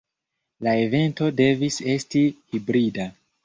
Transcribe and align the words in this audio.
La 0.67 0.73
evento 0.85 1.29
devis 1.43 1.79
esti 1.95 2.25
hibrida. 2.33 3.11